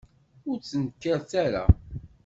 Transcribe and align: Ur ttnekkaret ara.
Ur 0.49 0.57
ttnekkaret 0.59 1.31
ara. 1.45 1.63